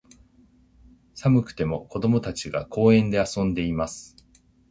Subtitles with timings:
[1.13, 4.15] 寒くても、子供たちが、公園で遊んでいます。